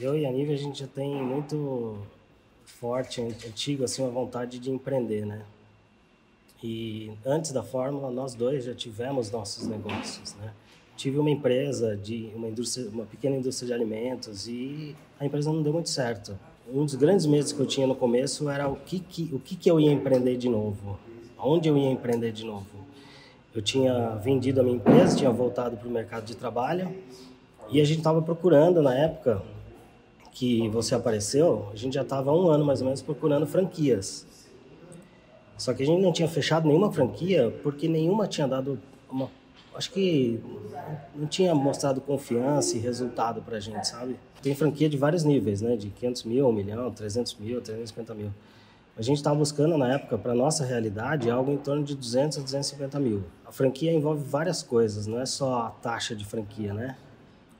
Eu 0.00 0.18
e 0.18 0.26
a 0.26 0.30
Nívia, 0.32 0.54
a 0.54 0.58
gente 0.58 0.80
já 0.80 0.88
tem 0.88 1.22
muito 1.22 1.96
forte, 2.64 3.20
antigo, 3.20 3.84
assim, 3.84 4.02
uma 4.02 4.10
vontade 4.10 4.58
de 4.58 4.68
empreender, 4.68 5.24
né? 5.24 5.42
E 6.62 7.12
antes 7.24 7.52
da 7.52 7.62
Fórmula, 7.62 8.10
nós 8.10 8.34
dois 8.34 8.64
já 8.64 8.74
tivemos 8.74 9.30
nossos 9.30 9.68
negócios, 9.68 10.34
né? 10.34 10.52
Tive 10.96 11.18
uma 11.18 11.30
empresa 11.30 11.96
de 11.96 12.30
uma 12.34 12.48
indústria, 12.48 12.88
uma 12.88 13.04
pequena 13.04 13.36
indústria 13.36 13.68
de 13.68 13.72
alimentos 13.72 14.48
e 14.48 14.96
a 15.20 15.26
empresa 15.26 15.52
não 15.52 15.62
deu 15.62 15.72
muito 15.72 15.90
certo. 15.90 16.36
Um 16.72 16.84
dos 16.84 16.96
grandes 16.96 17.26
medos 17.26 17.52
que 17.52 17.60
eu 17.60 17.66
tinha 17.66 17.86
no 17.86 17.94
começo 17.94 18.48
era 18.48 18.68
o 18.68 18.76
que 18.76 18.98
que 18.98 19.30
o 19.32 19.38
que 19.38 19.54
que 19.54 19.70
eu 19.70 19.78
ia 19.78 19.92
empreender 19.92 20.36
de 20.36 20.48
novo, 20.48 20.98
onde 21.38 21.68
eu 21.68 21.76
ia 21.76 21.90
empreender 21.90 22.32
de 22.32 22.44
novo. 22.44 22.66
Eu 23.54 23.62
tinha 23.62 24.16
vendido 24.16 24.60
a 24.60 24.64
minha 24.64 24.76
empresa, 24.76 25.16
tinha 25.16 25.30
voltado 25.30 25.76
para 25.76 25.86
o 25.86 25.90
mercado 25.90 26.24
de 26.24 26.34
trabalho 26.34 26.92
e 27.70 27.80
a 27.80 27.84
gente 27.84 27.98
estava 27.98 28.22
procurando 28.22 28.80
na 28.80 28.94
época 28.94 29.42
que 30.34 30.68
você 30.68 30.96
apareceu, 30.96 31.68
a 31.72 31.76
gente 31.76 31.94
já 31.94 32.02
estava 32.02 32.30
há 32.30 32.34
um 32.34 32.48
ano 32.48 32.64
mais 32.64 32.80
ou 32.80 32.86
menos 32.86 33.00
procurando 33.00 33.46
franquias. 33.46 34.26
Só 35.56 35.72
que 35.72 35.84
a 35.84 35.86
gente 35.86 36.02
não 36.02 36.12
tinha 36.12 36.28
fechado 36.28 36.66
nenhuma 36.66 36.92
franquia 36.92 37.56
porque 37.62 37.88
nenhuma 37.88 38.26
tinha 38.26 38.46
dado 38.46 38.78
uma. 39.08 39.30
Acho 39.74 39.92
que 39.92 40.40
não 41.14 41.26
tinha 41.26 41.54
mostrado 41.54 42.00
confiança 42.00 42.76
e 42.76 42.80
resultado 42.80 43.40
para 43.42 43.56
a 43.56 43.60
gente, 43.60 43.86
sabe? 43.86 44.16
Tem 44.42 44.54
franquia 44.54 44.88
de 44.88 44.96
vários 44.96 45.22
níveis, 45.22 45.60
né? 45.62 45.76
De 45.76 45.88
500 45.88 46.24
mil, 46.24 46.48
1 46.48 46.52
milhão, 46.52 46.90
300 46.90 47.36
mil, 47.36 47.60
350 47.60 48.14
mil. 48.14 48.30
A 48.96 49.02
gente 49.02 49.16
estava 49.16 49.36
buscando 49.36 49.76
na 49.78 49.92
época, 49.92 50.18
para 50.18 50.34
nossa 50.34 50.64
realidade, 50.64 51.30
algo 51.30 51.50
em 51.50 51.56
torno 51.56 51.82
de 51.82 51.96
200 51.96 52.38
a 52.38 52.40
250 52.42 53.00
mil. 53.00 53.24
A 53.44 53.50
franquia 53.50 53.92
envolve 53.92 54.22
várias 54.22 54.62
coisas, 54.62 55.06
não 55.06 55.20
é 55.20 55.26
só 55.26 55.62
a 55.62 55.70
taxa 55.70 56.14
de 56.14 56.24
franquia, 56.24 56.72
né? 56.72 56.96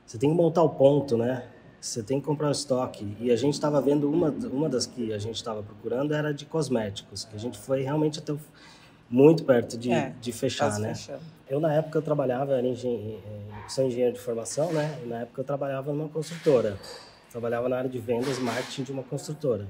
Você 0.05 0.17
tem 0.17 0.29
que 0.29 0.35
montar 0.35 0.63
o 0.63 0.69
ponto, 0.69 1.17
né? 1.17 1.43
Você 1.85 2.01
tem 2.01 2.19
que 2.19 2.25
comprar 2.25 2.47
o 2.47 2.51
estoque. 2.51 3.15
E 3.19 3.29
a 3.29 3.35
gente 3.35 3.53
estava 3.53 3.79
vendo 3.79 4.11
uma, 4.11 4.29
uma 4.51 4.67
das 4.67 4.87
que 4.87 5.13
a 5.13 5.19
gente 5.19 5.35
estava 5.35 5.61
procurando 5.61 6.15
era 6.15 6.33
de 6.33 6.43
cosméticos, 6.43 7.25
que 7.25 7.35
a 7.35 7.39
gente 7.39 7.59
foi 7.59 7.83
realmente 7.83 8.17
até 8.17 8.35
muito 9.07 9.43
perto 9.43 9.77
de, 9.77 9.91
é, 9.91 10.11
de 10.19 10.31
fechar, 10.31 10.79
né? 10.79 10.95
Fechando. 10.95 11.21
Eu 11.47 11.59
na 11.59 11.71
época 11.71 11.99
eu 11.99 12.01
trabalhava, 12.01 12.53
era 12.53 12.65
engen... 12.65 13.19
Sou 13.67 13.85
engenheiro 13.85 14.13
de 14.13 14.19
formação, 14.19 14.73
né? 14.73 14.99
E 15.03 15.07
na 15.07 15.21
época 15.21 15.41
eu 15.41 15.45
trabalhava 15.45 15.93
numa 15.93 16.09
construtora. 16.09 16.75
Trabalhava 17.31 17.69
na 17.69 17.77
área 17.77 17.89
de 17.89 17.99
vendas, 17.99 18.39
marketing 18.39 18.81
de 18.81 18.91
uma 18.91 19.03
construtora. 19.03 19.67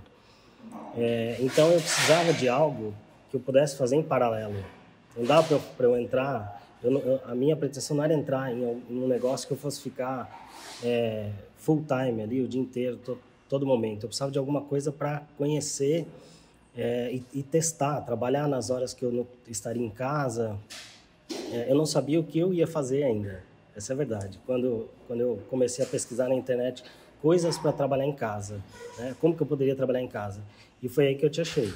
É, 0.95 1.35
então 1.41 1.69
eu 1.69 1.81
precisava 1.81 2.31
de 2.31 2.47
algo 2.47 2.93
que 3.29 3.35
eu 3.35 3.41
pudesse 3.41 3.75
fazer 3.75 3.97
em 3.97 4.03
paralelo. 4.03 4.55
Não 5.17 5.25
dava 5.25 5.59
para 5.75 5.85
eu 5.85 5.97
entrar. 5.97 6.63
Eu, 6.81 6.97
eu, 6.97 7.19
a 7.25 7.35
minha 7.35 7.57
pretensão 7.57 7.97
não 7.97 8.05
era 8.05 8.13
entrar 8.13 8.53
em, 8.53 8.63
em 8.89 9.03
um 9.03 9.07
negócio 9.07 9.45
que 9.45 9.53
eu 9.53 9.57
fosse 9.57 9.81
ficar 9.81 10.47
é, 10.81 11.29
full 11.65 11.83
time 11.83 12.21
ali, 12.21 12.41
o 12.41 12.47
dia 12.47 12.61
inteiro, 12.61 12.97
to, 12.97 13.17
todo 13.49 13.65
momento. 13.65 14.03
Eu 14.03 14.09
precisava 14.09 14.31
de 14.31 14.37
alguma 14.37 14.61
coisa 14.61 14.91
para 14.91 15.23
conhecer 15.35 16.07
é, 16.77 17.11
e, 17.11 17.23
e, 17.33 17.43
testar, 17.43 18.01
trabalhar 18.01 18.47
nas 18.47 18.69
horas 18.69 18.93
que 18.93 19.03
eu 19.03 19.11
não 19.11 19.27
estaria 19.47 19.83
em 19.83 19.89
casa. 19.89 20.57
É, 21.51 21.71
eu 21.71 21.75
não 21.75 21.85
sabia 21.85 22.19
o 22.19 22.23
que 22.23 22.37
eu 22.37 22.53
ia 22.53 22.67
fazer 22.67 23.03
ainda. 23.03 23.43
Essa 23.75 23.91
é 23.91 23.95
a 23.95 23.97
verdade. 23.97 24.39
Quando, 24.45 24.87
quando 25.07 25.21
eu 25.21 25.39
comecei 25.49 25.83
a 25.83 25.87
pesquisar 25.87 26.29
na 26.29 26.35
internet 26.35 26.83
coisas 27.21 27.57
para 27.57 27.71
trabalhar 27.71 28.05
em 28.05 28.13
casa, 28.13 28.61
né? 28.99 29.15
como 29.19 29.35
que 29.35 29.41
eu 29.41 29.47
poderia 29.47 29.75
trabalhar 29.75 30.01
em 30.01 30.07
casa. 30.07 30.41
E 30.83 30.87
foi 30.87 31.07
aí 31.07 31.15
que 31.15 31.25
eu 31.25 31.29
te 31.29 31.41
achei. 31.41 31.73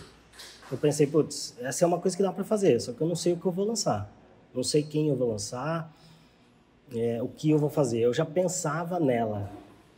Eu 0.72 0.78
pensei, 0.78 1.08
putz, 1.08 1.56
essa 1.60 1.84
é 1.84 1.88
uma 1.88 1.98
coisa 1.98 2.16
que 2.16 2.22
dá 2.22 2.32
para 2.32 2.44
fazer, 2.44 2.80
só 2.80 2.94
que 2.94 3.02
eu 3.02 3.08
não 3.08 3.16
sei 3.16 3.34
o 3.34 3.38
que 3.38 3.46
eu 3.48 3.52
vou 3.52 3.66
lançar. 3.66 4.14
Não 4.54 4.64
sei 4.64 4.84
quem 4.84 5.10
eu 5.10 5.16
vou 5.16 5.30
lançar, 5.30 5.92
é, 6.96 7.22
o 7.22 7.28
que 7.28 7.50
eu 7.50 7.58
vou 7.58 7.70
fazer. 7.70 8.02
Eu 8.02 8.14
já 8.14 8.26
pensava 8.26 9.00
nela. 9.00 9.50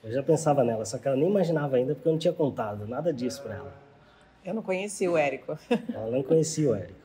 Eu 0.03 0.11
já 0.11 0.23
pensava 0.23 0.63
nela, 0.63 0.83
só 0.83 0.97
que 0.97 1.07
ela 1.07 1.15
nem 1.15 1.29
imaginava 1.29 1.75
ainda 1.75 1.93
porque 1.93 2.07
eu 2.07 2.11
não 2.13 2.19
tinha 2.19 2.33
contado 2.33 2.87
nada 2.87 3.13
disso 3.13 3.41
para 3.43 3.55
ela. 3.55 3.73
Eu 4.43 4.55
não 4.55 4.63
conhecia 4.63 5.11
o 5.11 5.15
Érico. 5.15 5.57
Ela 5.93 6.09
não 6.09 6.23
conhecia 6.23 6.67
o 6.67 6.73
Érico. 6.73 6.99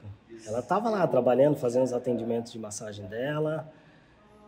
Ela 0.47 0.61
estava 0.61 0.89
lá 0.89 1.07
trabalhando, 1.07 1.57
fazendo 1.57 1.85
os 1.85 1.93
atendimentos 1.93 2.51
de 2.51 2.59
massagem 2.59 3.05
dela. 3.07 3.71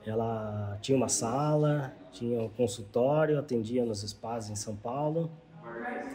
Ela 0.06 0.78
tinha 0.80 0.96
uma 0.96 1.08
sala, 1.08 1.92
tinha 2.10 2.40
um 2.40 2.48
consultório, 2.48 3.38
atendia 3.38 3.84
nos 3.84 4.00
spas 4.00 4.48
em 4.48 4.56
São 4.56 4.74
Paulo. 4.74 5.30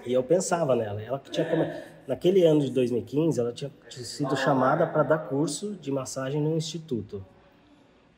E 0.04 0.12
eu 0.12 0.24
pensava 0.24 0.76
nela. 0.76 1.00
Ela 1.00 1.20
que 1.20 1.30
tinha 1.30 1.48
come... 1.48 1.72
naquele 2.08 2.44
ano 2.44 2.62
de 2.62 2.72
2015, 2.72 3.40
ela 3.40 3.54
tinha 3.54 3.72
sido 3.90 4.36
chamada 4.36 4.88
para 4.88 5.04
dar 5.04 5.20
curso 5.20 5.76
de 5.76 5.92
massagem 5.92 6.42
no 6.42 6.56
instituto 6.56 7.24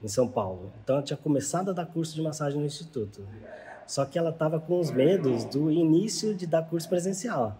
em 0.01 0.07
São 0.07 0.27
Paulo. 0.27 0.71
Então 0.81 0.95
ela 0.95 1.03
tinha 1.03 1.17
começado 1.17 1.71
a 1.71 1.73
dar 1.73 1.85
curso 1.85 2.15
de 2.15 2.21
massagem 2.21 2.59
no 2.59 2.65
instituto. 2.65 3.27
Só 3.87 4.05
que 4.05 4.17
ela 4.17 4.31
estava 4.31 4.59
com 4.59 4.79
os 4.79 4.91
medos 4.91 5.45
do 5.45 5.71
início 5.71 6.33
de 6.33 6.47
dar 6.47 6.63
curso 6.63 6.89
presencial. 6.89 7.55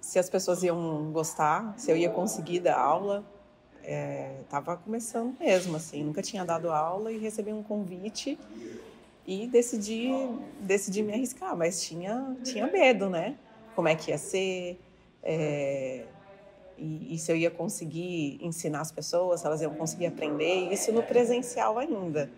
Se 0.00 0.18
as 0.18 0.30
pessoas 0.30 0.62
iam 0.62 1.10
gostar, 1.12 1.74
se 1.76 1.90
eu 1.90 1.96
ia 1.96 2.08
conseguir 2.08 2.60
dar 2.60 2.78
aula, 2.78 3.24
estava 4.42 4.72
é, 4.72 4.76
começando 4.76 5.36
mesmo, 5.38 5.76
assim. 5.76 6.02
Nunca 6.04 6.22
tinha 6.22 6.44
dado 6.44 6.70
aula 6.70 7.12
e 7.12 7.18
recebi 7.18 7.52
um 7.52 7.62
convite 7.62 8.38
e 9.26 9.46
decidi, 9.46 10.08
decidi 10.60 11.02
me 11.02 11.12
arriscar, 11.12 11.56
mas 11.56 11.82
tinha, 11.82 12.36
tinha 12.42 12.66
medo, 12.66 13.10
né? 13.10 13.36
Como 13.74 13.86
é 13.88 13.94
que 13.94 14.10
ia 14.10 14.18
ser, 14.18 14.80
é, 15.22 16.06
e, 16.78 17.14
e, 17.14 17.18
se 17.18 17.30
eu 17.30 17.36
ia 17.36 17.50
conseguir 17.50 18.38
ensinar 18.40 18.80
as 18.80 18.90
pessoas, 18.90 19.40
se 19.40 19.46
elas 19.46 19.60
iam 19.60 19.74
conseguir 19.74 20.06
aprender, 20.06 20.72
isso 20.72 20.92
no 20.92 21.02
presencial 21.02 21.78
ainda. 21.78 22.30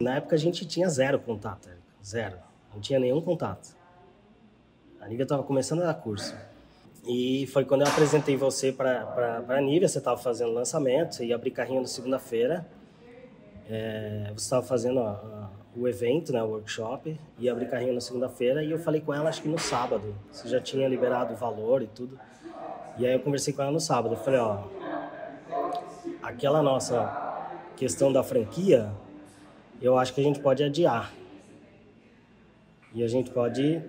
Na 0.00 0.16
época 0.16 0.34
a 0.34 0.38
gente 0.38 0.66
tinha 0.66 0.88
zero 0.88 1.20
contato, 1.20 1.68
zero. 2.04 2.38
Não 2.72 2.80
tinha 2.80 2.98
nenhum 2.98 3.20
contato. 3.20 3.76
A 5.00 5.08
Nívia 5.08 5.24
estava 5.24 5.42
começando 5.42 5.82
a 5.82 5.86
dar 5.86 5.94
curso. 5.94 6.34
E 7.06 7.46
foi 7.48 7.64
quando 7.64 7.82
eu 7.82 7.88
apresentei 7.88 8.36
você 8.36 8.70
para 8.70 9.44
a 9.48 9.60
Nívia, 9.60 9.88
você 9.88 9.98
estava 9.98 10.16
fazendo 10.16 10.52
lançamento, 10.52 11.16
você 11.16 11.26
ia 11.26 11.34
abrir 11.34 11.50
carrinho 11.50 11.80
na 11.80 11.88
segunda-feira. 11.88 12.66
É, 13.68 14.30
você 14.34 14.44
estava 14.44 14.62
fazendo 14.62 15.00
o 15.74 15.88
evento, 15.88 16.32
né, 16.32 16.42
o 16.42 16.48
workshop, 16.48 17.18
ia 17.38 17.50
abrir 17.50 17.68
carrinho 17.68 17.94
na 17.94 18.00
segunda-feira 18.00 18.62
e 18.62 18.70
eu 18.70 18.78
falei 18.78 19.00
com 19.00 19.12
ela, 19.12 19.28
acho 19.28 19.42
que 19.42 19.48
no 19.48 19.58
sábado. 19.58 20.14
Você 20.30 20.48
já 20.48 20.60
tinha 20.60 20.86
liberado 20.86 21.32
o 21.32 21.36
valor 21.36 21.82
e 21.82 21.86
tudo. 21.86 22.18
E 22.98 23.06
aí 23.06 23.12
eu 23.12 23.20
conversei 23.20 23.52
com 23.52 23.62
ela 23.62 23.72
no 23.72 23.80
sábado. 23.80 24.14
Eu 24.14 24.18
falei, 24.18 24.38
ó, 24.38 24.64
aquela 26.22 26.62
nossa 26.62 27.50
questão 27.76 28.12
da 28.12 28.22
franquia, 28.22 28.90
eu 29.80 29.98
acho 29.98 30.14
que 30.14 30.20
a 30.20 30.24
gente 30.24 30.38
pode 30.40 30.62
adiar. 30.62 31.12
E 32.94 33.02
a 33.02 33.08
gente 33.08 33.30
pode 33.30 33.82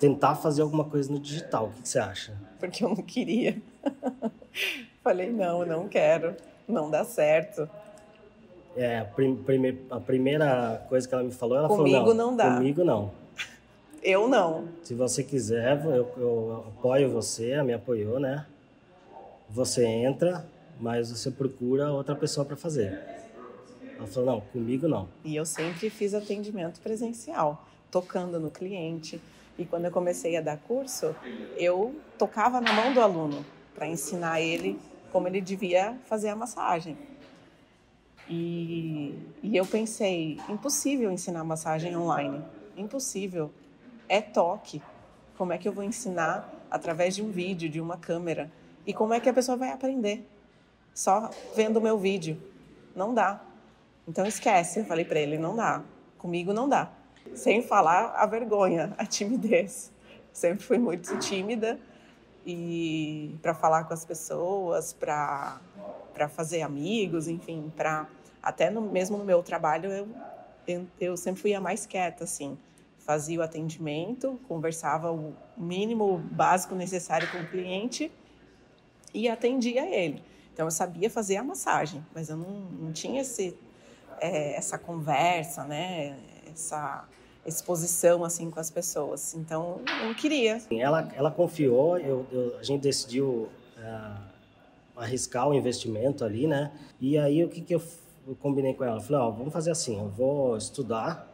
tentar 0.00 0.34
fazer 0.34 0.62
alguma 0.62 0.84
coisa 0.84 1.10
no 1.10 1.18
digital. 1.18 1.66
O 1.66 1.82
que, 1.82 1.88
você 1.88 1.98
acha? 1.98 2.36
Porque 2.58 2.84
eu 2.84 2.88
não 2.88 2.96
queria. 2.96 3.60
Falei, 5.02 5.30
não, 5.30 5.64
não 5.64 5.88
quero. 5.88 6.34
Não 6.66 6.90
dá 6.90 7.04
certo. 7.04 7.68
É, 8.76 8.98
a, 8.98 9.04
prim 9.04 9.38
a 9.90 10.00
primeira 10.00 10.84
coisa 10.88 11.08
que 11.08 11.14
ela 11.14 11.22
me 11.22 11.32
falou, 11.32 11.56
ela 11.56 11.68
comigo 11.68 11.96
falou, 11.96 12.14
não, 12.14 12.30
não 12.30 12.36
dá. 12.36 12.56
Comigo 12.56 12.84
não. 12.84 13.12
Eu 14.02 14.28
não. 14.28 14.68
Se 14.82 14.94
você 14.94 15.24
quiser, 15.24 15.84
eu, 15.84 16.08
eu 16.16 16.64
apoio 16.68 17.10
você, 17.10 17.60
me 17.62 17.72
apoiou, 17.72 18.20
né? 18.20 18.46
Você 19.50 19.84
entra, 19.84 20.46
mas 20.78 21.10
você 21.10 21.28
procura 21.28 21.90
outra 21.90 22.14
pessoa 22.14 22.44
para 22.44 22.56
fazer. 22.56 23.00
Ela 23.96 24.06
falou, 24.06 24.34
não, 24.34 24.40
comigo 24.40 24.86
não. 24.86 25.08
E 25.24 25.34
eu 25.34 25.44
sempre 25.44 25.90
fiz 25.90 26.14
atendimento 26.14 26.80
presencial 26.80 27.66
tocando 27.96 28.38
no 28.38 28.50
cliente. 28.50 29.18
E 29.58 29.64
quando 29.64 29.86
eu 29.86 29.90
comecei 29.90 30.36
a 30.36 30.42
dar 30.42 30.58
curso, 30.58 31.16
eu 31.56 31.94
tocava 32.18 32.60
na 32.60 32.74
mão 32.74 32.92
do 32.92 33.00
aluno 33.00 33.42
para 33.74 33.86
ensinar 33.86 34.38
ele 34.38 34.78
como 35.10 35.26
ele 35.26 35.40
devia 35.40 35.98
fazer 36.04 36.28
a 36.28 36.36
massagem. 36.36 36.98
E, 38.28 39.18
e 39.42 39.56
eu 39.56 39.64
pensei, 39.64 40.38
impossível 40.46 41.10
ensinar 41.10 41.42
massagem 41.42 41.96
online, 41.96 42.44
impossível. 42.76 43.50
É 44.06 44.20
toque. 44.20 44.82
Como 45.38 45.54
é 45.54 45.58
que 45.58 45.66
eu 45.66 45.72
vou 45.72 45.84
ensinar 45.84 46.52
através 46.70 47.16
de 47.16 47.22
um 47.22 47.30
vídeo, 47.30 47.70
de 47.70 47.80
uma 47.80 47.96
câmera? 47.96 48.52
E 48.86 48.92
como 48.92 49.14
é 49.14 49.20
que 49.20 49.28
a 49.28 49.32
pessoa 49.32 49.56
vai 49.56 49.70
aprender? 49.70 50.28
Só 50.94 51.30
vendo 51.54 51.78
o 51.78 51.80
meu 51.80 51.96
vídeo? 51.96 52.38
Não 52.94 53.14
dá. 53.14 53.40
Então 54.06 54.26
esquece, 54.26 54.80
eu 54.80 54.84
falei 54.84 55.04
para 55.06 55.18
ele, 55.18 55.38
não 55.38 55.56
dá. 55.56 55.82
Comigo 56.18 56.52
não 56.52 56.68
dá. 56.68 56.90
Sem 57.34 57.62
falar 57.62 58.14
a 58.16 58.26
vergonha, 58.26 58.94
a 58.98 59.04
timidez. 59.04 59.92
Sempre 60.32 60.64
fui 60.64 60.78
muito 60.78 61.18
tímida 61.18 61.78
e 62.46 63.34
para 63.42 63.54
falar 63.54 63.84
com 63.84 63.94
as 63.94 64.04
pessoas, 64.04 64.92
para 64.92 65.60
para 66.14 66.28
fazer 66.30 66.62
amigos, 66.62 67.28
enfim, 67.28 67.70
para 67.76 68.08
até 68.42 68.70
no, 68.70 68.80
mesmo 68.80 69.18
no 69.18 69.24
meu 69.24 69.42
trabalho 69.42 69.90
eu, 70.66 70.86
eu, 70.98 71.14
sempre 71.14 71.42
fui 71.42 71.52
a 71.52 71.60
mais 71.60 71.84
quieta 71.84 72.24
assim. 72.24 72.56
Fazia 72.98 73.38
o 73.38 73.42
atendimento, 73.42 74.40
conversava 74.48 75.12
o 75.12 75.36
mínimo 75.56 76.16
básico 76.32 76.74
necessário 76.74 77.30
com 77.30 77.38
o 77.38 77.46
cliente 77.46 78.10
e 79.12 79.28
atendia 79.28 79.84
ele. 79.86 80.22
Então 80.52 80.66
eu 80.66 80.70
sabia 80.70 81.10
fazer 81.10 81.36
a 81.36 81.42
massagem, 81.42 82.04
mas 82.14 82.30
eu 82.30 82.36
não, 82.36 82.50
não 82.50 82.92
tinha 82.92 83.20
esse, 83.20 83.54
é, 84.18 84.56
essa 84.56 84.78
conversa, 84.78 85.64
né? 85.64 86.18
Essa 86.50 87.06
exposição 87.46 88.24
assim 88.24 88.50
com 88.50 88.60
as 88.60 88.70
pessoas. 88.70 89.34
Então, 89.34 89.80
eu 90.00 90.06
não 90.08 90.14
queria. 90.14 90.60
Ela, 90.70 91.12
ela 91.14 91.30
confiou, 91.30 91.98
eu, 91.98 92.26
eu 92.30 92.56
a 92.58 92.62
gente 92.62 92.82
decidiu 92.82 93.48
uh, 93.78 94.20
arriscar 94.96 95.48
o 95.48 95.54
investimento 95.54 96.24
ali, 96.24 96.46
né? 96.46 96.72
E 97.00 97.18
aí 97.18 97.44
o 97.44 97.48
que, 97.48 97.60
que 97.60 97.74
eu, 97.74 97.82
eu 98.26 98.34
combinei 98.34 98.74
com 98.74 98.84
ela? 98.84 98.96
Eu 98.96 99.00
falei, 99.00 99.22
ó, 99.22 99.28
oh, 99.28 99.32
vamos 99.32 99.52
fazer 99.52 99.70
assim, 99.70 99.98
eu 99.98 100.08
vou 100.08 100.56
estudar 100.56 101.32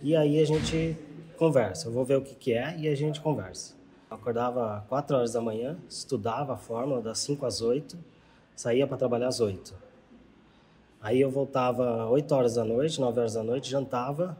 e 0.00 0.14
aí 0.14 0.40
a 0.40 0.46
gente 0.46 0.96
conversa. 1.36 1.88
Eu 1.88 1.92
vou 1.92 2.04
ver 2.04 2.16
o 2.16 2.22
que, 2.22 2.34
que 2.34 2.52
é 2.52 2.76
e 2.78 2.88
a 2.88 2.94
gente 2.94 3.20
conversa. 3.20 3.74
Eu 4.10 4.16
acordava 4.16 4.84
4 4.88 5.16
horas 5.16 5.32
da 5.32 5.40
manhã, 5.40 5.76
estudava 5.88 6.54
a 6.54 6.56
fórmula 6.56 7.00
das 7.00 7.18
5 7.18 7.44
às 7.44 7.60
8, 7.60 7.96
saía 8.54 8.86
para 8.86 8.96
trabalhar 8.96 9.28
às 9.28 9.40
8. 9.40 9.74
Aí 11.00 11.20
eu 11.20 11.30
voltava 11.30 12.06
8 12.06 12.34
horas 12.34 12.54
da 12.54 12.64
noite, 12.64 13.00
9 13.00 13.20
horas 13.20 13.34
da 13.34 13.42
noite, 13.42 13.70
jantava, 13.70 14.36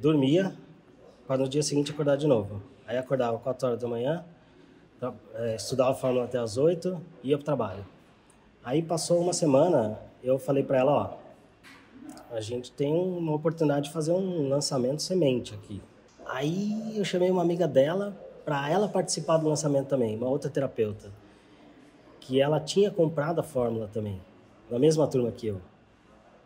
dormia, 0.00 0.56
para 1.26 1.36
no 1.36 1.48
dia 1.48 1.62
seguinte 1.62 1.92
acordar 1.92 2.16
de 2.16 2.26
novo. 2.26 2.62
Aí 2.86 2.96
acordava 2.96 3.38
4 3.38 3.68
horas 3.68 3.80
da 3.80 3.86
manhã, 3.86 4.24
é, 5.34 5.54
estudava 5.54 5.94
fórmula 5.94 6.24
até 6.24 6.38
às 6.38 6.56
8 6.56 7.00
e 7.22 7.28
ia 7.28 7.36
para 7.36 7.42
o 7.42 7.44
trabalho. 7.44 7.86
Aí 8.64 8.82
passou 8.82 9.20
uma 9.20 9.32
semana, 9.32 9.98
eu 10.22 10.38
falei 10.38 10.62
para 10.62 10.78
ela, 10.78 10.92
ó, 10.92 12.34
a 12.34 12.40
gente 12.40 12.72
tem 12.72 12.92
uma 12.92 13.34
oportunidade 13.34 13.86
de 13.86 13.92
fazer 13.92 14.12
um 14.12 14.48
lançamento 14.48 15.02
semente 15.02 15.54
aqui. 15.54 15.80
Aí 16.26 16.96
eu 16.96 17.04
chamei 17.04 17.30
uma 17.30 17.42
amiga 17.42 17.66
dela 17.66 18.16
para 18.44 18.68
ela 18.68 18.88
participar 18.88 19.36
do 19.36 19.48
lançamento 19.48 19.88
também, 19.88 20.16
uma 20.16 20.28
outra 20.28 20.50
terapeuta, 20.50 21.10
que 22.20 22.40
ela 22.40 22.58
tinha 22.60 22.90
comprado 22.90 23.38
a 23.38 23.42
fórmula 23.42 23.88
também, 23.92 24.20
na 24.70 24.78
mesma 24.78 25.06
turma 25.06 25.30
que 25.30 25.48
eu. 25.48 25.60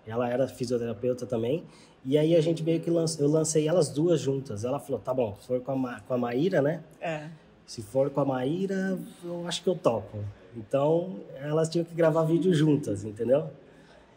Ela 0.07 0.29
era 0.29 0.47
fisioterapeuta 0.47 1.27
também, 1.27 1.65
e 2.05 2.19
aí 2.19 2.37
a 2.37 2.41
gente 2.41 2.63
meio 2.63 2.81
que 2.81 2.91
eu 2.91 3.29
lancei 3.29 3.67
elas 3.67 3.89
duas 3.89 4.21
juntas. 4.21 4.65
Ela 4.65 4.79
falou: 4.79 5.01
"Tá 5.01 5.15
bom, 5.15 5.37
se 5.41 5.47
for 5.47 5.61
com 5.61 5.73
a, 5.73 5.77
Ma, 5.77 6.01
com 6.01 6.15
a 6.15 6.19
Maíra, 6.19 6.61
né? 6.61 6.83
É. 7.01 7.29
Se 7.67 7.83
for 7.83 8.11
com 8.11 8.21
a 8.21 8.25
Maíra, 8.25 8.99
eu 9.25 9.47
acho 9.47 9.63
que 9.63 9.69
eu 9.69 9.75
topo". 9.75 10.19
Então, 10.57 11.17
elas 11.37 11.69
tinham 11.69 11.85
que 11.85 11.95
gravar 11.95 12.25
vídeo 12.25 12.53
juntas, 12.55 13.05
entendeu? 13.05 13.51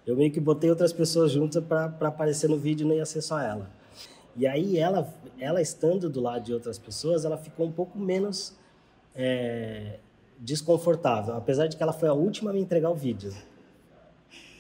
Eu 0.06 0.16
meio 0.16 0.32
que 0.32 0.40
botei 0.40 0.70
outras 0.70 0.94
pessoas 0.94 1.32
juntas 1.32 1.64
para 1.64 1.86
aparecer 2.02 2.50
no 2.50 2.58
vídeo, 2.58 2.88
não 2.88 2.96
ia 2.96 3.06
ser 3.06 3.22
só 3.22 3.40
ela. 3.40 3.70
E 4.38 4.46
aí 4.46 4.78
ela, 4.78 5.12
ela 5.40 5.62
estando 5.62 6.10
do 6.10 6.22
lado 6.22 6.44
de 6.44 6.54
outras 6.54 6.78
pessoas, 6.78 7.26
ela 7.26 7.38
ficou 7.38 7.66
um 7.66 7.72
pouco 7.72 7.98
menos 7.98 8.56
é, 9.16 9.98
desconfortável, 10.40 11.36
apesar 11.36 11.68
de 11.68 11.76
que 11.76 11.82
ela 11.82 11.92
foi 11.92 12.08
a 12.08 12.14
última 12.14 12.52
a 12.52 12.54
me 12.54 12.62
entregar 12.62 12.90
o 12.90 12.96
vídeo. 12.96 13.34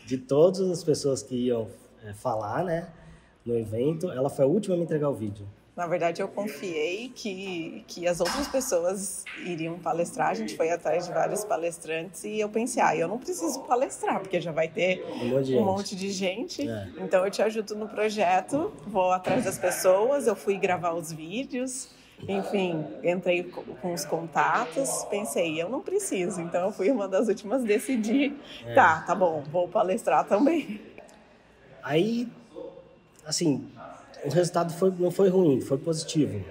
De 0.07 0.18
todas 0.18 0.62
as 0.71 0.86
pessoas 0.86 1.21
que 1.21 1.36
iam 1.36 1.68
é, 2.01 2.13
falar, 2.13 2.63
né, 2.63 2.88
no 3.45 3.57
evento, 3.57 4.09
ela 4.09 4.30
foi 4.30 4.45
a 4.45 4.48
última 4.48 4.74
a 4.74 4.77
me 4.77 4.86
entregar 4.86 5.09
o 5.09 5.13
vídeo. 5.13 5.45
Na 5.75 5.86
verdade, 5.86 6.21
eu 6.21 6.30
confiei 6.30 7.09
que, 7.09 7.83
que 7.88 8.07
as 8.07 8.21
outras 8.21 8.48
pessoas 8.48 9.25
iriam 9.45 9.77
palestrar. 9.77 10.30
A 10.30 10.33
gente 10.33 10.56
foi 10.56 10.71
atrás 10.71 11.06
de 11.06 11.12
vários 11.12 11.44
palestrantes 11.44 12.24
e 12.24 12.39
eu 12.39 12.48
pensei, 12.48 12.81
ah, 12.81 12.95
eu 12.95 13.07
não 13.07 13.19
preciso 13.19 13.59
palestrar, 13.63 14.21
porque 14.21 14.39
já 14.39 14.54
vai 14.54 14.69
ter 14.69 15.06
um 15.06 15.27
monte 15.27 15.27
de 15.27 15.36
um 15.36 15.44
gente. 15.44 15.65
Monte 15.65 15.95
de 15.95 16.09
gente. 16.09 16.69
É. 16.69 16.89
Então, 17.00 17.25
eu 17.25 17.30
te 17.30 17.42
ajudo 17.42 17.75
no 17.75 17.89
projeto, 17.89 18.71
vou 18.88 19.12
atrás 19.12 19.44
das 19.44 19.59
pessoas, 19.59 20.25
eu 20.25 20.38
fui 20.38 20.57
gravar 20.57 20.94
os 20.94 21.12
vídeos. 21.12 21.89
Enfim, 22.28 22.86
entrei 23.04 23.44
com 23.44 23.94
os 23.94 24.04
contatos, 24.06 25.06
pensei, 25.10 25.62
eu 25.62 25.69
não 25.69 25.81
preciso. 25.81 26.42
Então, 26.42 26.66
eu 26.66 26.72
fui 26.72 26.90
uma 26.90 27.08
das 27.08 27.28
últimas 27.28 27.64
a 27.64 27.66
decidir, 27.66 28.36
é. 28.66 28.74
tá, 28.74 29.02
tá 29.02 29.14
bom, 29.14 29.44
vou 29.52 29.68
palestrar 29.68 30.25
também. 30.25 30.81
Aí, 31.84 32.28
assim, 33.25 33.69
o 34.25 34.30
resultado 34.30 34.74
foi, 34.74 34.92
não 34.98 35.12
foi 35.12 35.30
ruim, 35.30 35.62
foi 35.62 35.78
positivo. 35.78 36.44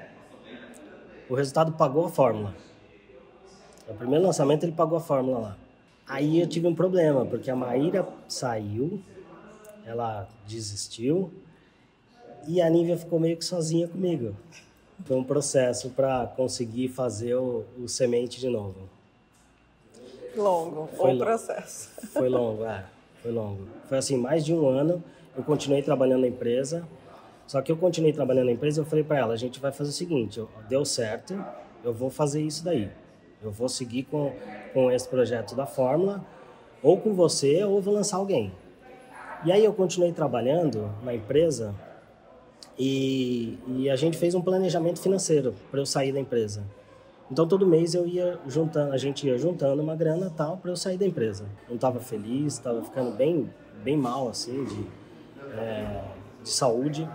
O 1.28 1.34
resultado 1.34 1.72
pagou 1.72 2.06
a 2.06 2.08
fórmula. 2.08 2.54
No 3.88 3.94
primeiro 3.94 4.24
lançamento 4.24 4.64
ele 4.64 4.72
pagou 4.72 4.96
a 4.96 5.00
fórmula 5.00 5.38
lá. 5.38 5.58
Aí 6.08 6.40
eu 6.40 6.46
tive 6.46 6.68
um 6.68 6.74
problema, 6.74 7.26
porque 7.26 7.50
a 7.50 7.56
Maíra 7.56 8.06
saiu, 8.28 9.02
ela 9.84 10.28
desistiu 10.46 11.32
e 12.46 12.62
a 12.62 12.70
Nívia 12.70 12.96
ficou 12.96 13.18
meio 13.18 13.36
que 13.36 13.44
sozinha 13.44 13.88
comigo. 13.88 14.36
Foi 15.04 15.16
um 15.16 15.24
processo 15.24 15.90
para 15.90 16.26
conseguir 16.26 16.88
fazer 16.88 17.34
o, 17.34 17.64
o, 17.78 17.88
semente 17.88 18.40
de 18.40 18.48
novo. 18.48 18.74
Longo, 20.34 20.88
foi 20.96 21.14
o 21.14 21.18
processo. 21.18 21.90
Foi 22.12 22.28
longo, 22.28 22.64
é, 22.64 22.84
foi 23.22 23.30
longo. 23.30 23.66
Foi 23.88 23.98
assim, 23.98 24.16
mais 24.16 24.44
de 24.44 24.54
um 24.54 24.66
ano. 24.68 25.02
Eu 25.36 25.44
continuei 25.44 25.82
trabalhando 25.82 26.22
na 26.22 26.28
empresa, 26.28 26.86
só 27.46 27.60
que 27.60 27.70
eu 27.70 27.76
continuei 27.76 28.12
trabalhando 28.12 28.46
na 28.46 28.52
empresa 28.52 28.80
e 28.80 28.82
eu 28.82 28.86
falei 28.86 29.04
para 29.04 29.18
ela, 29.18 29.34
a 29.34 29.36
gente 29.36 29.60
vai 29.60 29.70
fazer 29.70 29.90
o 29.90 29.92
seguinte, 29.92 30.42
deu 30.68 30.84
certo, 30.84 31.38
eu 31.84 31.92
vou 31.92 32.10
fazer 32.10 32.40
isso 32.40 32.64
daí. 32.64 32.90
Eu 33.42 33.52
vou 33.52 33.68
seguir 33.68 34.04
com, 34.04 34.32
com 34.72 34.90
esse 34.90 35.06
projeto 35.06 35.54
da 35.54 35.66
Fórmula, 35.66 36.24
ou 36.82 36.98
com 36.98 37.14
você, 37.14 37.62
ou 37.64 37.80
vou 37.80 37.94
lançar 37.94 38.16
alguém. 38.16 38.52
E 39.44 39.52
aí 39.52 39.64
eu 39.64 39.72
continuei 39.72 40.12
trabalhando 40.12 40.90
na 41.02 41.14
empresa 41.14 41.74
e, 42.78 43.58
e 43.68 43.90
a 43.90 43.96
gente 43.96 44.18
fez 44.18 44.34
um 44.34 44.42
planejamento 44.42 45.00
financeiro 45.00 45.54
para 45.70 45.80
eu 45.80 45.86
sair 45.86 46.12
da 46.12 46.20
empresa. 46.20 46.64
Então 47.30 47.46
todo 47.46 47.66
mês 47.66 47.94
eu 47.94 48.06
ia 48.06 48.38
juntando, 48.46 48.92
a 48.92 48.98
gente 48.98 49.26
ia 49.26 49.36
juntando 49.36 49.82
uma 49.82 49.96
grana 49.96 50.30
tal 50.30 50.56
para 50.58 50.70
eu 50.70 50.76
sair 50.76 50.96
da 50.96 51.06
empresa. 51.06 51.44
Não 51.68 51.74
estava 51.74 51.98
feliz, 51.98 52.54
estava 52.54 52.82
ficando 52.82 53.16
bem, 53.16 53.50
bem 53.82 53.96
mal 53.96 54.28
assim 54.28 54.64
de, 54.64 54.86
é, 55.58 56.04
de 56.42 56.48
saúde 56.48 57.08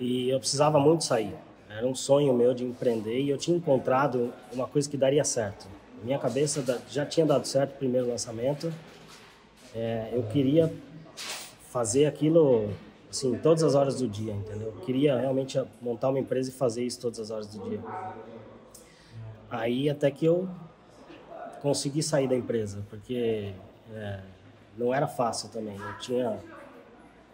e 0.00 0.28
eu 0.30 0.40
precisava 0.40 0.80
muito 0.80 1.04
sair. 1.04 1.34
Era 1.70 1.86
um 1.86 1.94
sonho 1.94 2.34
meu 2.34 2.52
de 2.52 2.64
empreender 2.64 3.20
e 3.20 3.30
eu 3.30 3.38
tinha 3.38 3.56
encontrado 3.56 4.32
uma 4.52 4.66
coisa 4.66 4.90
que 4.90 4.96
daria 4.96 5.24
certo. 5.24 5.66
Minha 6.02 6.18
cabeça 6.18 6.64
já 6.88 7.06
tinha 7.06 7.24
dado 7.24 7.46
certo 7.46 7.74
o 7.74 7.78
primeiro 7.78 8.08
lançamento. 8.08 8.72
É, 9.74 10.10
eu 10.12 10.24
queria 10.24 10.72
fazer 11.70 12.06
aquilo 12.06 12.68
assim 13.12 13.38
todas 13.38 13.62
as 13.62 13.74
horas 13.74 13.98
do 13.98 14.08
dia, 14.08 14.32
entendeu? 14.32 14.72
Eu 14.74 14.80
queria 14.80 15.18
realmente 15.18 15.62
montar 15.80 16.08
uma 16.08 16.18
empresa 16.18 16.48
e 16.48 16.52
fazer 16.52 16.82
isso 16.82 16.98
todas 16.98 17.20
as 17.20 17.30
horas 17.30 17.46
do 17.46 17.68
dia. 17.68 17.80
Aí 19.50 19.90
até 19.90 20.10
que 20.10 20.24
eu 20.24 20.48
consegui 21.60 22.02
sair 22.02 22.26
da 22.26 22.34
empresa, 22.34 22.84
porque 22.88 23.52
é, 23.92 24.20
não 24.78 24.94
era 24.94 25.06
fácil 25.06 25.50
também. 25.50 25.76
Eu 25.76 25.98
tinha 25.98 26.38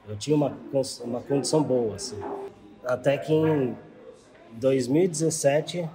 eu 0.08 0.16
tinha 0.16 0.34
uma, 0.34 0.56
uma 1.04 1.20
condição 1.20 1.62
boa, 1.62 1.94
assim. 1.94 2.18
Até 2.82 3.16
que 3.16 3.32
em 3.32 3.76
2017 4.52 5.88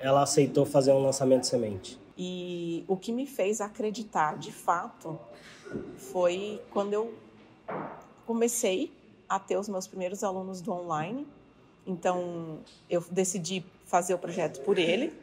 ela 0.00 0.22
aceitou 0.22 0.64
fazer 0.64 0.92
um 0.92 1.02
lançamento 1.02 1.44
semente. 1.44 1.98
E 2.16 2.84
o 2.88 2.96
que 2.96 3.12
me 3.12 3.26
fez 3.26 3.60
acreditar 3.60 4.38
de 4.38 4.52
fato 4.52 5.18
foi 5.96 6.62
quando 6.70 6.92
eu 6.92 7.12
comecei 8.28 8.92
a 9.26 9.38
ter 9.38 9.56
os 9.56 9.70
meus 9.70 9.86
primeiros 9.86 10.22
alunos 10.22 10.60
do 10.60 10.70
online. 10.70 11.26
Então 11.86 12.58
eu 12.90 13.00
decidi 13.10 13.64
fazer 13.86 14.12
o 14.12 14.18
projeto 14.18 14.60
por 14.64 14.76
ele, 14.76 15.14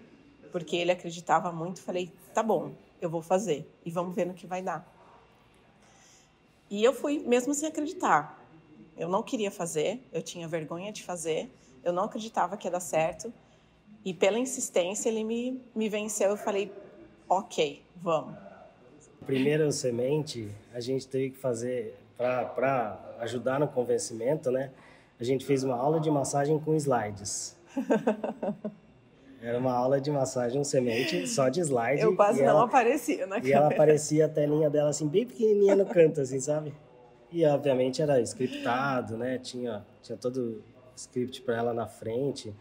porque 0.51 0.75
ele 0.75 0.91
acreditava 0.91 1.51
muito. 1.51 1.83
Falei, 1.83 2.11
tá 2.33 2.41
bom, 2.41 2.71
eu 2.99 3.07
vou 3.07 3.21
fazer 3.21 3.63
e 3.85 3.91
vamos 3.91 4.15
ver 4.15 4.25
no 4.25 4.33
que 4.33 4.47
vai 4.47 4.63
dar. 4.63 4.83
E 6.67 6.83
eu 6.83 6.93
fui 6.93 7.19
mesmo 7.19 7.53
sem 7.53 7.69
acreditar. 7.69 8.43
Eu 8.97 9.07
não 9.07 9.21
queria 9.21 9.51
fazer, 9.51 10.01
eu 10.11 10.23
tinha 10.23 10.47
vergonha 10.47 10.91
de 10.91 11.03
fazer, 11.03 11.51
eu 11.83 11.93
não 11.93 12.05
acreditava 12.05 12.57
que 12.57 12.65
ia 12.65 12.71
dar 12.71 12.79
certo. 12.79 13.31
E 14.03 14.15
pela 14.15 14.39
insistência 14.39 15.09
ele 15.09 15.23
me, 15.23 15.61
me 15.75 15.87
venceu. 15.89 16.31
Eu 16.31 16.37
falei, 16.37 16.73
ok, 17.29 17.83
vamos. 17.97 18.44
Primeiro 19.25 19.71
semente, 19.71 20.49
a 20.73 20.79
gente 20.79 21.07
teve 21.07 21.31
que 21.31 21.37
fazer 21.37 21.95
para 22.17 22.99
ajudar 23.19 23.59
no 23.59 23.67
convencimento, 23.67 24.51
né? 24.51 24.71
A 25.19 25.23
gente 25.23 25.45
fez 25.45 25.63
uma 25.63 25.75
aula 25.75 25.99
de 25.99 26.11
massagem 26.11 26.59
com 26.59 26.75
slides. 26.75 27.57
Era 29.41 29.59
uma 29.59 29.73
aula 29.73 30.01
de 30.01 30.09
massagem, 30.11 30.59
um 30.59 30.63
semente, 30.63 31.27
só 31.27 31.49
de 31.49 31.59
slide. 31.61 32.01
Eu 32.01 32.15
quase 32.15 32.41
não 32.41 32.49
ela, 32.49 32.63
aparecia 32.63 33.27
na 33.27 33.39
E 33.39 33.51
ela 33.51 33.67
aparecia 33.67 34.25
a 34.25 34.29
telinha 34.29 34.69
dela 34.69 34.89
assim, 34.89 35.07
bem 35.07 35.25
pequenininha 35.25 35.75
no 35.75 35.85
canto, 35.85 36.21
assim, 36.21 36.39
sabe? 36.39 36.73
E 37.31 37.45
obviamente 37.45 38.01
era 38.01 38.19
scriptado, 38.21 39.17
né? 39.17 39.37
Tinha, 39.37 39.85
tinha 40.01 40.17
todo 40.17 40.37
o 40.37 40.63
script 40.95 41.41
para 41.41 41.57
ela 41.57 41.73
na 41.73 41.85
frente. 41.85 42.53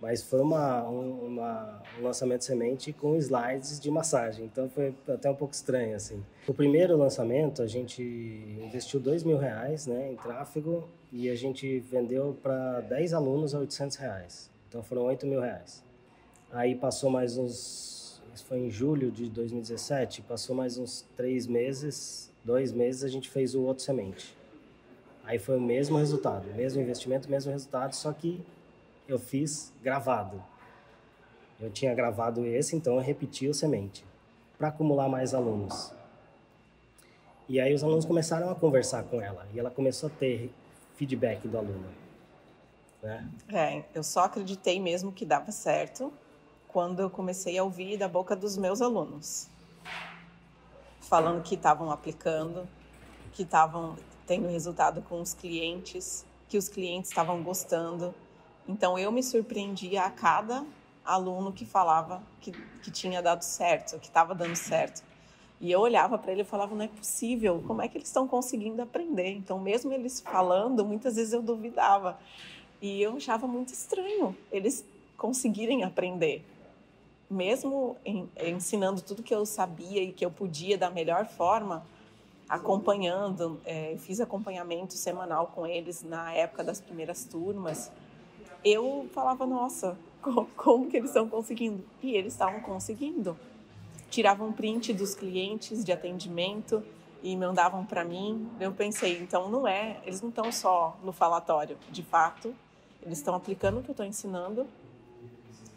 Mas 0.00 0.22
foi 0.22 0.40
uma, 0.40 0.88
um, 0.88 1.26
uma, 1.26 1.82
um 1.98 2.04
lançamento 2.04 2.42
semente 2.42 2.90
com 2.90 3.16
slides 3.16 3.78
de 3.78 3.90
massagem, 3.90 4.46
então 4.46 4.68
foi 4.70 4.94
até 5.06 5.30
um 5.30 5.34
pouco 5.34 5.52
estranho, 5.52 5.94
assim. 5.94 6.24
O 6.48 6.54
primeiro 6.54 6.96
lançamento, 6.96 7.62
a 7.62 7.66
gente 7.66 8.02
investiu 8.02 8.98
dois 8.98 9.22
mil 9.22 9.36
reais 9.36 9.86
né, 9.86 10.10
em 10.10 10.16
tráfego 10.16 10.88
e 11.12 11.28
a 11.28 11.34
gente 11.34 11.80
vendeu 11.80 12.36
para 12.42 12.80
10 12.80 13.12
alunos 13.12 13.54
a 13.54 13.58
800 13.58 13.96
reais. 13.98 14.50
Então 14.68 14.82
foram 14.82 15.02
8 15.02 15.26
mil 15.26 15.40
reais. 15.40 15.84
Aí 16.50 16.74
passou 16.74 17.10
mais 17.10 17.36
uns. 17.36 18.22
Isso 18.34 18.44
foi 18.44 18.58
em 18.58 18.70
julho 18.70 19.10
de 19.10 19.28
2017. 19.28 20.22
Passou 20.22 20.56
mais 20.56 20.78
uns 20.78 21.04
três 21.16 21.46
meses, 21.46 22.32
dois 22.42 22.72
meses, 22.72 23.04
a 23.04 23.08
gente 23.08 23.28
fez 23.28 23.54
o 23.54 23.62
outro 23.62 23.84
semente. 23.84 24.36
Aí 25.24 25.38
foi 25.38 25.58
o 25.58 25.60
mesmo 25.60 25.98
resultado, 25.98 26.46
mesmo 26.54 26.80
investimento, 26.80 27.30
mesmo 27.30 27.52
resultado, 27.52 27.94
só 27.94 28.12
que 28.12 28.40
eu 29.10 29.18
fiz 29.18 29.72
gravado. 29.82 30.42
Eu 31.60 31.70
tinha 31.70 31.94
gravado 31.94 32.46
esse, 32.46 32.76
então 32.76 32.94
eu 32.94 33.00
repeti 33.00 33.48
o 33.48 33.54
semente 33.54 34.04
para 34.56 34.68
acumular 34.68 35.08
mais 35.08 35.34
alunos. 35.34 35.92
E 37.48 37.60
aí 37.60 37.74
os 37.74 37.82
alunos 37.82 38.04
começaram 38.04 38.50
a 38.50 38.54
conversar 38.54 39.02
com 39.04 39.20
ela 39.20 39.46
e 39.52 39.58
ela 39.58 39.70
começou 39.70 40.08
a 40.08 40.12
ter 40.12 40.52
feedback 40.94 41.48
do 41.48 41.58
aluno. 41.58 41.88
Né? 43.02 43.28
É, 43.48 43.84
eu 43.94 44.02
só 44.02 44.24
acreditei 44.24 44.78
mesmo 44.78 45.10
que 45.10 45.24
dava 45.24 45.50
certo 45.50 46.12
quando 46.68 47.00
eu 47.00 47.10
comecei 47.10 47.58
a 47.58 47.64
ouvir 47.64 47.96
da 47.96 48.06
boca 48.06 48.36
dos 48.36 48.56
meus 48.56 48.80
alunos, 48.80 49.48
falando 51.00 51.42
que 51.42 51.56
estavam 51.56 51.90
aplicando, 51.90 52.68
que 53.32 53.42
estavam 53.42 53.96
tendo 54.26 54.46
resultado 54.48 55.02
com 55.02 55.20
os 55.20 55.34
clientes, 55.34 56.24
que 56.48 56.56
os 56.56 56.68
clientes 56.68 57.10
estavam 57.10 57.42
gostando. 57.42 58.14
Então 58.70 58.96
eu 58.96 59.10
me 59.10 59.20
surpreendia 59.20 60.04
a 60.04 60.10
cada 60.10 60.64
aluno 61.04 61.52
que 61.52 61.66
falava 61.66 62.22
que, 62.40 62.52
que 62.52 62.90
tinha 62.90 63.20
dado 63.20 63.42
certo, 63.42 63.98
que 63.98 64.06
estava 64.06 64.32
dando 64.32 64.54
certo. 64.54 65.02
E 65.60 65.72
eu 65.72 65.80
olhava 65.80 66.16
para 66.16 66.30
ele 66.30 66.42
e 66.42 66.44
falava: 66.44 66.72
não 66.74 66.84
é 66.84 66.88
possível, 66.88 67.62
como 67.66 67.82
é 67.82 67.88
que 67.88 67.98
eles 67.98 68.06
estão 68.06 68.28
conseguindo 68.28 68.80
aprender? 68.80 69.32
Então, 69.32 69.58
mesmo 69.58 69.92
eles 69.92 70.20
falando, 70.20 70.84
muitas 70.84 71.16
vezes 71.16 71.32
eu 71.32 71.42
duvidava. 71.42 72.16
E 72.80 73.02
eu 73.02 73.16
achava 73.16 73.46
muito 73.46 73.72
estranho 73.72 74.36
eles 74.52 74.84
conseguirem 75.18 75.82
aprender. 75.82 76.44
Mesmo 77.28 77.96
ensinando 78.36 79.02
tudo 79.02 79.22
que 79.22 79.34
eu 79.34 79.44
sabia 79.44 80.02
e 80.02 80.12
que 80.12 80.24
eu 80.24 80.30
podia 80.30 80.78
da 80.78 80.90
melhor 80.90 81.26
forma, 81.26 81.84
acompanhando, 82.48 83.60
é, 83.64 83.96
fiz 83.98 84.20
acompanhamento 84.20 84.94
semanal 84.94 85.48
com 85.48 85.66
eles 85.66 86.02
na 86.02 86.32
época 86.32 86.64
das 86.64 86.80
primeiras 86.80 87.24
turmas, 87.24 87.92
eu 88.64 89.08
falava, 89.12 89.46
nossa, 89.46 89.96
como, 90.20 90.46
como 90.56 90.88
que 90.88 90.96
eles 90.96 91.10
estão 91.10 91.28
conseguindo? 91.28 91.84
E 92.02 92.14
eles 92.14 92.32
estavam 92.32 92.60
conseguindo. 92.60 93.36
Tiravam 94.10 94.52
print 94.52 94.92
dos 94.92 95.14
clientes 95.14 95.84
de 95.84 95.92
atendimento 95.92 96.82
e 97.22 97.36
mandavam 97.36 97.84
para 97.84 98.04
mim. 98.04 98.48
Eu 98.58 98.72
pensei, 98.72 99.20
então 99.20 99.48
não 99.50 99.66
é, 99.66 100.00
eles 100.04 100.20
não 100.20 100.30
estão 100.30 100.50
só 100.50 100.98
no 101.02 101.12
falatório, 101.12 101.76
de 101.90 102.02
fato, 102.02 102.54
eles 103.02 103.18
estão 103.18 103.34
aplicando 103.34 103.78
o 103.78 103.82
que 103.82 103.90
eu 103.90 103.92
estou 103.92 104.06
ensinando 104.06 104.66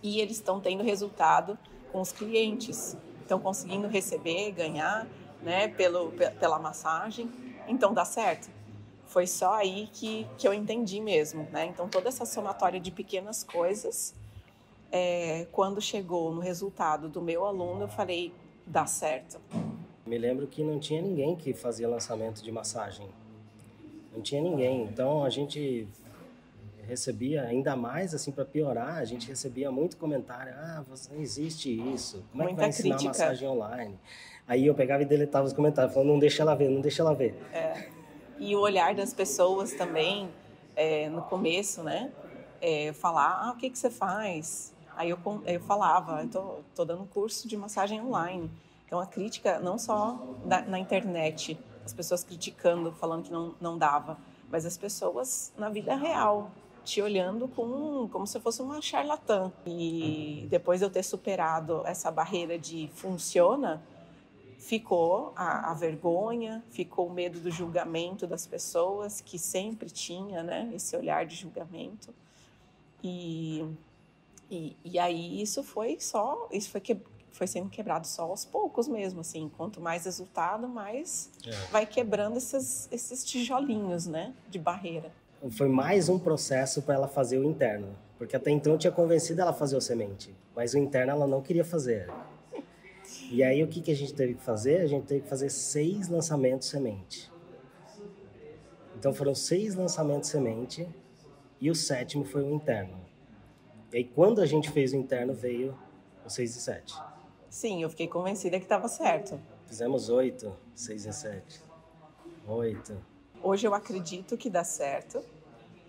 e 0.02 0.20
eles 0.20 0.38
estão 0.38 0.60
tendo 0.60 0.84
resultado 0.84 1.58
com 1.92 2.02
os 2.02 2.12
clientes. 2.12 2.98
Estão 3.22 3.40
conseguindo 3.40 3.88
receber, 3.88 4.52
ganhar, 4.52 5.08
né, 5.42 5.70
pelo, 5.70 6.12
pela 6.12 6.60
massagem. 6.60 7.32
Então 7.68 7.94
dá 7.94 8.04
certo. 8.04 8.50
Foi 9.06 9.28
só 9.28 9.54
aí 9.54 9.90
que, 9.94 10.28
que 10.38 10.48
eu 10.48 10.54
entendi 10.54 11.00
mesmo, 11.00 11.48
né? 11.52 11.66
Então 11.66 11.88
toda 11.88 12.10
essa 12.10 12.26
somatória 12.26 12.80
de 12.80 12.92
pequenas 12.92 13.44
coisas, 13.44 14.14
é, 14.92 15.46
quando 15.52 15.82
chegou 15.82 16.34
no 16.34 16.42
resultado 16.42 17.10
do 17.10 17.22
meu 17.22 17.46
aluno, 17.46 17.84
eu 17.84 17.88
falei, 17.88 18.34
dá 18.66 18.86
certo. 18.86 19.40
Me 20.06 20.18
lembro 20.18 20.48
que 20.48 20.64
não 20.64 20.80
tinha 20.80 21.02
ninguém 21.02 21.36
que 21.36 21.54
fazia 21.54 21.88
lançamento 21.88 22.44
de 22.44 22.52
massagem. 22.52 23.08
Não 24.14 24.22
tinha 24.22 24.42
ninguém. 24.42 24.84
Então 24.84 25.24
a 25.24 25.30
gente 25.30 25.88
recebia 26.88 27.44
ainda 27.44 27.76
mais 27.76 28.14
assim 28.14 28.32
para 28.32 28.46
piorar, 28.46 28.98
a 28.98 29.06
gente 29.06 29.28
recebia 29.28 29.72
muito 29.72 29.98
comentário, 29.98 30.54
ah, 30.56 30.84
você, 30.88 31.14
não 31.14 31.22
existe 31.22 31.72
isso. 31.94 32.24
Como 32.32 32.44
é 32.44 32.48
que 32.48 32.54
vai 32.56 32.70
ensinar 32.70 32.98
crítica. 32.98 33.10
massagem 33.10 33.48
online? 33.48 33.98
Aí 34.48 34.68
eu 34.68 34.76
pegava 34.76 35.02
e 35.02 35.06
deletava 35.06 35.48
os 35.48 35.54
comentários, 35.54 35.94
falando, 35.94 36.10
não 36.10 36.20
deixa 36.20 36.44
ela 36.44 36.54
ver, 36.56 36.70
não 36.70 36.82
deixa 36.82 37.02
ela 37.02 37.14
ver. 37.14 37.34
É. 37.54 37.88
E 38.44 38.58
o 38.58 38.60
olhar 38.60 38.94
das 38.94 39.14
pessoas 39.14 39.72
também, 39.72 40.30
é, 40.76 41.08
no 41.08 41.22
começo, 41.22 41.82
né? 41.82 42.12
É, 42.60 42.92
falar, 42.92 43.40
ah, 43.42 43.52
o 43.52 43.56
que, 43.56 43.70
que 43.70 43.80
você 43.80 43.90
faz? 43.90 44.74
Aí 44.98 45.10
eu, 45.10 45.20
eu 45.46 45.62
falava, 45.62 46.22
eu 46.22 46.28
tô, 46.28 46.56
tô 46.76 46.84
dando 46.84 47.06
curso 47.06 47.48
de 47.48 47.56
massagem 47.56 48.02
online. 48.02 48.52
Então 48.86 49.00
a 49.00 49.06
crítica, 49.06 49.60
não 49.60 49.78
só 49.78 50.20
na, 50.44 50.62
na 50.64 50.78
internet, 50.78 51.58
as 51.86 51.94
pessoas 51.94 52.22
criticando, 52.22 52.92
falando 52.92 53.24
que 53.24 53.32
não, 53.32 53.56
não 53.62 53.78
dava, 53.78 54.18
mas 54.52 54.66
as 54.66 54.76
pessoas 54.76 55.54
na 55.58 55.70
vida 55.70 55.96
real, 55.96 56.52
te 56.84 57.02
olhando 57.02 57.48
com, 57.48 58.10
como 58.12 58.28
se 58.28 58.42
fosse 58.42 58.62
uma 58.62 58.82
charlatã. 58.82 59.54
E 59.66 60.48
depois 60.50 60.82
de 60.82 60.86
eu 60.86 60.90
ter 60.90 61.04
superado 61.04 61.82
essa 61.86 62.12
barreira 62.12 62.60
de 62.60 62.90
funciona, 62.94 63.82
ficou 64.64 65.34
a, 65.36 65.72
a, 65.72 65.74
vergonha, 65.74 66.64
ficou 66.70 67.08
o 67.08 67.14
medo 67.14 67.38
do 67.40 67.52
julgamento 67.52 68.26
das 68.26 68.48
pessoas, 68.48 69.20
que 69.20 69.38
sempre 69.38 69.90
tinha 69.90 70.42
né, 70.42 70.72
esse 70.74 70.96
olhar 70.96 71.26
de 71.26 71.36
julgamento. 71.36 72.14
E, 73.04 73.66
e, 74.50 74.78
e 74.86 74.98
aí 74.98 75.42
isso 75.42 75.64
foi 75.64 75.98
só, 76.00 76.48
isso 76.50 76.70
foi, 76.70 76.80
que, 76.80 76.98
foi 77.32 77.46
sendo 77.46 77.70
quebrado 77.70 78.08
só 78.08 78.24
aos 78.24 78.46
poucos 78.46 78.88
mesmo, 78.88 79.20
assim, 79.20 79.52
quanto 79.58 79.82
mais 79.82 80.06
resultado, 80.06 80.66
mais 80.66 81.30
é. 81.46 81.52
vai 81.70 81.86
quebrando 81.86 82.38
esses, 82.38 82.88
esses 82.90 83.26
tijolinhos, 83.26 84.08
né, 84.08 84.34
de 84.50 84.60
barreira 84.60 85.12
foi 85.52 85.68
mais 85.68 86.08
um 86.08 86.18
processo 86.18 86.82
para 86.82 86.96
ela 86.96 87.08
fazer 87.08 87.38
o 87.38 87.44
interno. 87.44 87.88
Porque 88.18 88.34
até 88.34 88.50
então 88.50 88.72
eu 88.72 88.80
tinha 88.80 88.94
convencido 88.94 89.42
ela 89.42 89.52
a 89.52 89.54
fazer 89.54 89.76
o 89.76 89.82
semente, 89.82 90.34
mas 90.56 90.74
o 90.74 90.78
interno 90.78 91.12
ela 91.12 91.28
não 91.28 91.42
queria 91.42 91.66
fazer. 91.66 92.10
E 93.34 93.44
aí 93.44 93.64
o 93.64 93.68
que, 93.68 93.82
que 93.82 93.90
a 93.90 93.96
gente 93.96 94.14
teve 94.14 94.36
que 94.36 94.44
fazer? 94.44 94.82
A 94.82 94.86
gente 94.86 95.08
teve 95.08 95.22
que 95.22 95.28
fazer 95.28 95.50
seis 95.50 96.08
lançamentos 96.08 96.68
semente. 96.68 97.32
Então 98.96 99.12
foram 99.12 99.34
seis 99.34 99.74
lançamentos 99.74 100.30
semente 100.30 100.88
e 101.60 101.72
o 101.72 101.74
sétimo 101.74 102.24
foi 102.24 102.44
o 102.44 102.54
interno. 102.54 102.96
E 103.92 103.98
aí 103.98 104.04
quando 104.04 104.40
a 104.40 104.46
gente 104.46 104.70
fez 104.70 104.94
o 104.94 104.98
interno 104.98 105.34
veio 105.34 105.76
o 106.24 106.30
6 106.30 106.56
e 106.56 106.62
7. 106.62 106.96
Sim, 107.50 107.82
eu 107.82 107.90
fiquei 107.90 108.08
convencida 108.08 108.60
que 108.60 108.66
estava 108.66 108.88
certo. 108.88 109.42
Fizemos 109.66 110.10
oito, 110.10 110.56
6 110.76 111.06
e 111.08 111.14
7. 111.14 111.62
Oito. 112.48 113.04
Hoje 113.42 113.66
eu 113.66 113.74
acredito 113.74 114.38
que 114.38 114.48
dá 114.48 114.64
certo 114.64 115.24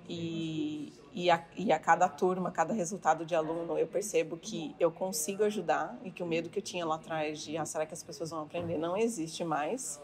e, 0.09 0.95
e, 1.15 1.31
a, 1.31 1.45
e 1.57 1.71
a 1.71 1.79
cada 1.79 2.09
turma, 2.09 2.51
cada 2.51 2.75
resultado 2.75 3.25
de 3.25 3.37
aluno, 3.37 3.79
eu 3.79 3.87
percebo 3.87 4.37
que 4.37 4.75
eu 4.81 4.91
consigo 4.91 5.45
ajudar 5.45 5.97
e 6.03 6.11
que 6.11 6.25
o 6.25 6.27
medo 6.27 6.51
que 6.51 6.59
eu 6.59 6.63
tinha 6.63 6.85
lá 6.85 6.97
atrás 6.97 7.41
de 7.41 7.57
ah, 7.57 7.65
será 7.65 7.87
que 7.87 7.95
as 7.95 8.03
pessoas 8.03 8.31
vão 8.31 8.43
aprender 8.43 8.77
não 8.77 8.97
existe 8.97 9.45
mais. 9.45 10.01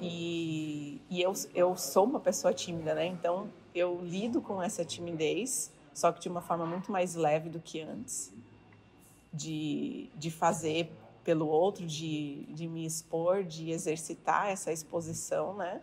E, 0.00 1.00
e 1.08 1.22
eu, 1.22 1.32
eu 1.54 1.76
sou 1.76 2.04
uma 2.04 2.20
pessoa 2.20 2.52
tímida, 2.52 2.94
né? 2.94 3.06
Então 3.06 3.48
eu 3.74 4.00
lido 4.02 4.42
com 4.42 4.62
essa 4.62 4.84
timidez, 4.84 5.72
só 5.94 6.12
que 6.12 6.20
de 6.20 6.28
uma 6.28 6.42
forma 6.42 6.66
muito 6.66 6.92
mais 6.92 7.14
leve 7.14 7.48
do 7.48 7.58
que 7.58 7.80
antes, 7.80 8.30
de, 9.32 10.10
de 10.14 10.30
fazer 10.30 10.92
pelo 11.24 11.48
outro, 11.48 11.86
de, 11.86 12.44
de 12.50 12.68
me 12.68 12.84
expor, 12.84 13.44
de 13.44 13.70
exercitar 13.70 14.48
essa 14.48 14.70
exposição, 14.72 15.54
né? 15.54 15.80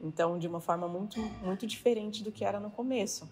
Então, 0.00 0.38
de 0.38 0.46
uma 0.46 0.60
forma 0.60 0.86
muito, 0.86 1.20
muito 1.42 1.66
diferente 1.66 2.22
do 2.22 2.32
que 2.32 2.44
era 2.44 2.58
no 2.60 2.70
começo. 2.70 3.28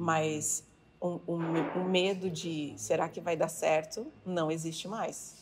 Mas 0.00 0.64
o, 0.98 1.20
o, 1.26 1.34
o 1.36 1.84
medo 1.84 2.30
de 2.30 2.72
será 2.78 3.06
que 3.06 3.20
vai 3.20 3.36
dar 3.36 3.48
certo 3.48 4.10
não 4.24 4.50
existe 4.50 4.88
mais. 4.88 5.39